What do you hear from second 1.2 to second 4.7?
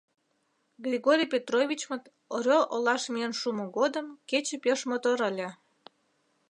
Петровичмыт Орёл олаш миен шумо годым кече